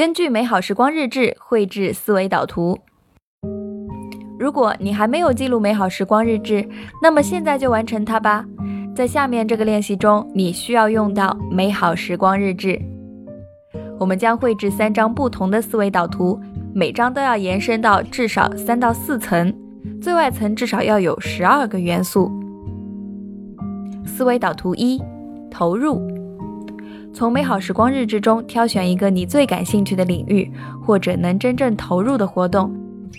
[0.00, 2.78] 根据美好时光日志绘制思维导图。
[4.38, 6.66] 如果你还没有记录美好时光日志，
[7.02, 8.42] 那么现在就完成它吧。
[8.96, 12.80] 在下面这个练习中，你需要用到美好时光日志。
[13.98, 16.40] 我们将绘制三张不同的思维导图，
[16.72, 19.54] 每张都要延伸到至少三到四层，
[20.00, 22.32] 最外层至少要有十二个元素。
[24.06, 24.98] 思维导图一：
[25.50, 26.00] 投入。
[27.12, 30.50] 从美好时光日志中挑选一个你最感兴趣的领域，
[30.80, 32.72] 或者能真正投入的活动。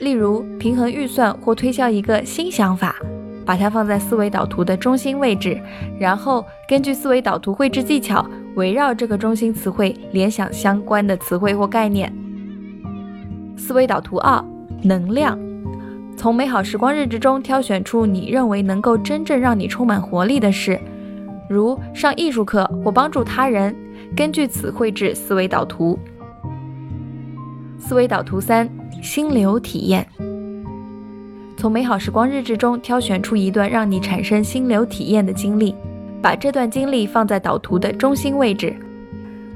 [0.00, 2.96] 例如，平衡预算或推销一个新想法，
[3.44, 5.58] 把它放在思维导图的中心位置，
[5.98, 12.12] 然后根据思维导图绘制技巧，围绕这个中心词汇联想相关的词汇或概念。
[13.56, 14.44] 思维导图二：
[14.82, 15.38] 能量。
[16.16, 20.78] 从美好时光日志中挑选出你认为能够真正让你充满活力的事，
[21.48, 23.74] 如上艺术课或帮助他人，
[24.16, 25.98] 根据此绘制思维导图。
[27.78, 28.68] 思维导图三。
[29.02, 30.04] 心流体验，
[31.56, 35.74] 从美好时光日志中挑选出一段让你产生心流体验的经历，
[36.20, 38.74] 把这段经历放在导图的中心位置，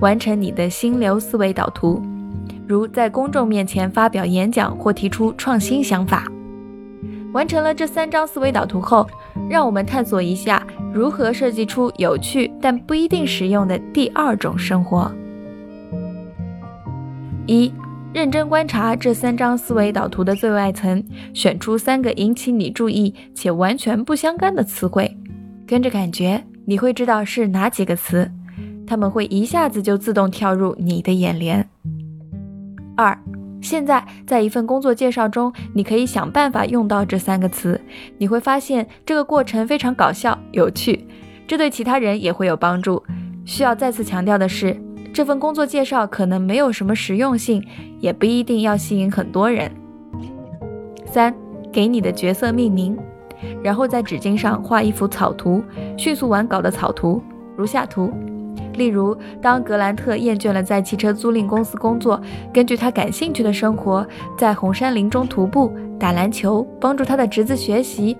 [0.00, 2.02] 完成你的心流思维导图。
[2.66, 6.26] 如在公众面前发表演讲或提出创新想法。
[7.32, 9.06] 完成了这三张思维导图后，
[9.48, 15.10] 让我们探索一下如何设计出有趣但不一定实用的第二种生活。
[17.46, 17.72] 一。
[18.14, 25.14] 认真观察这三张思维导图的最外层，选出三个引起你注意且完全不相干的词汇，
[25.66, 28.28] 跟着感觉，你会知道是哪几个词，
[28.86, 31.68] 他们会一下子就自动跳入你的眼帘。
[32.96, 33.16] 二，
[33.60, 37.80] 现在在一份工作介绍中，你可以想办法用到这三个词，
[38.18, 41.06] 你会发现这个过程非常搞笑有趣，
[41.46, 43.02] 这对其他人也会有帮助。
[43.44, 44.76] 需要再次强调的是。
[45.10, 47.64] 这份工作介绍可能没有什么实用性，
[47.98, 49.68] 也不一定要吸引很多人。
[51.06, 51.34] 三，
[51.72, 52.96] 给你的角色命名，
[53.60, 55.64] 然后在纸巾上画一幅草图，
[55.96, 57.20] 迅速完稿的草图，
[57.56, 58.12] 如下图。
[58.78, 62.18] 例如，当格兰特厌倦了在汽车租赁公司工作，
[62.54, 64.06] 根据他感兴趣的生活，
[64.38, 68.16] 在红山林中徒步、打篮球，帮助他的侄子学习。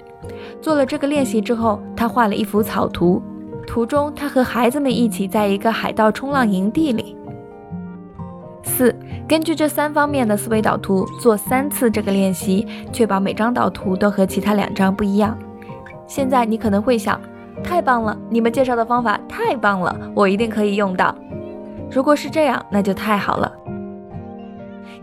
[0.60, 3.22] 做了这个练习之后，他画了一幅草图。
[3.66, 7.16] 图中，他和孩子们一起在一个海盗冲浪营地里。
[8.64, 8.94] 四，
[9.28, 15.36] 根据这三方面的思维导图做三次这个练习，确保每张导图都和其他两张不一样。
[16.06, 17.20] 现在你可能会想，
[17.62, 21.14] 太棒了，你们介绍的方法太棒了，我一定可以用到。
[21.90, 23.52] 如果是这样，那就太好了。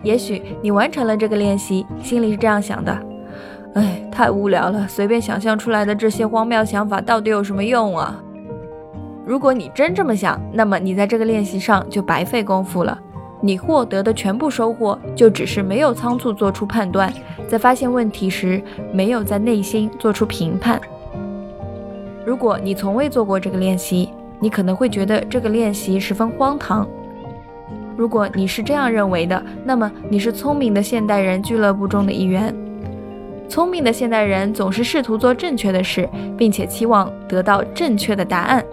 [0.04, 2.98] 也许你完成了这个练习，心里是这样想的：
[3.74, 8.22] 哎，太无聊了，随便想象出来的这些荒谬想法到底有什么用啊？
[9.26, 13.00] 如果你真这么想，那么你在这个练习上就白费功夫了。
[13.42, 17.12] 你获得的全部收获，就只是没有仓促做出判断，
[17.48, 18.62] 在发现问题时
[18.92, 20.80] 没有在内心做出评判。
[22.26, 24.10] 如果你从未做过这个练习，
[24.40, 26.88] 你可能会觉得这个练习十分荒唐。
[27.96, 32.54] 如果你是这样认为的，那么你是聪明的现代人俱乐部中的一员。
[33.48, 38.66] 聪明的现代人总是试图做正确的事，并且期望得到正确的答案。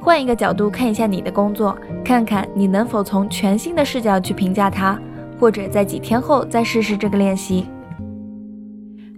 [0.00, 4.96] 换一个角度看一下你的工作，看看你能否从全新的视角去评价它，
[5.40, 7.66] 或者在几天后再试试这个练习。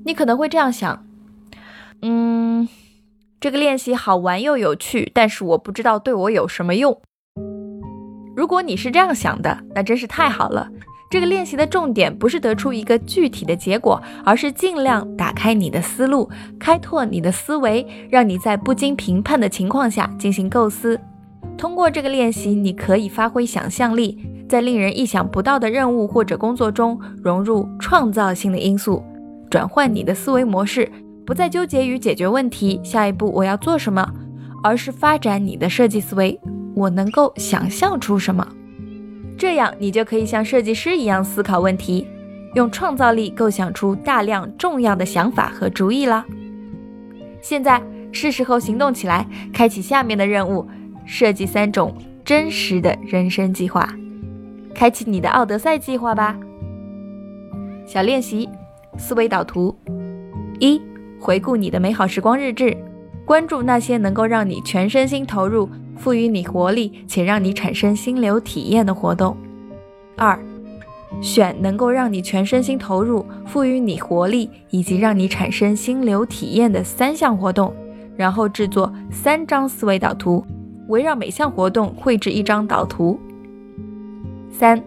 [0.04, 1.04] 你可能会这样想：
[2.00, 2.66] 嗯，
[3.40, 7.00] 这个练习好玩又有趣，但是我不知道对我有什么用。
[8.34, 10.68] 如果你是这样想的，那真是太好了。
[11.08, 16.28] 这个练习的重点不是得出一个具体的结果，而是尽量打开你的思路，
[16.58, 21.00] 开拓你的思维，让你在不经评判的情况下进行构思。
[21.56, 29.00] 通过这个练习，你可以发挥想象力，在令人意想不到的任务或者工作中融入创造性的因素，
[29.48, 30.90] 转换你的思维模式，
[31.28, 34.14] 不再纠结于解决问题，下一步我要做什么，
[34.62, 36.40] 而是发展你的设计思维，
[36.74, 38.48] 我能够想象出什么。
[39.36, 42.08] 这样，你就可以像设计师一样思考问题，
[42.54, 46.24] 用创造力构想出大量重要的想法和主意了。
[47.42, 50.66] 现在是时候行动起来，开启下面的任务：
[51.04, 53.86] 设计三种真实的人生计划，
[54.74, 56.34] 开启你的奥德赛计划吧。
[57.84, 58.48] 小练习：
[58.96, 59.76] 思维导图
[60.58, 60.80] 一，
[61.20, 62.76] 回顾你的美好时光日志，
[63.24, 65.68] 关注那些能够让你全身心投入。
[65.98, 69.36] 赋予你活力且让你产生心流体验的活动。
[70.16, 70.38] 二，
[71.20, 77.74] 选能够让你全身心投入、赋予你活力以及让你产生心流体验的三项活动，
[78.16, 80.44] 然后制作三张思维导图，
[80.86, 83.18] 围绕每项活动绘制一张导图。
[84.52, 84.80] 三，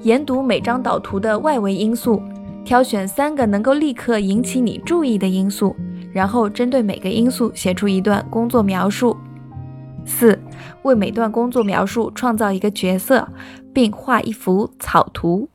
[0.00, 2.22] 研读每张导图的外围因素，
[2.64, 5.74] 挑选三个能够立刻引起你注意的因素，
[6.12, 9.16] 然后针对每个因素写出一段工作描述。
[10.04, 10.38] 四、
[10.82, 13.28] 为每段工作描述创造一个角色，
[13.72, 15.48] 并画一幅草图。